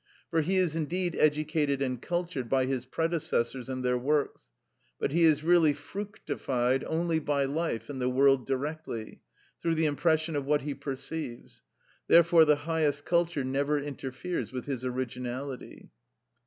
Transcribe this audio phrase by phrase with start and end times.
[0.31, 4.49] For he is indeed educated and cultured by his predecessors and their works;
[4.99, 9.21] but he is really fructified only by life and the world directly,
[9.61, 11.61] through the impression of what he perceives;
[12.07, 15.91] therefore the highest culture never interferes with his originality.